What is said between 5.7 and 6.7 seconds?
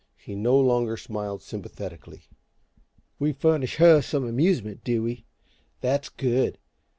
That's good!